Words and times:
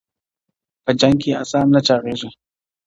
په 0.83 0.91
جنگ 0.99 1.15
کي 1.21 1.31
اسان 1.41 1.65
نه 1.73 1.79
چاغېږي. 1.87 2.29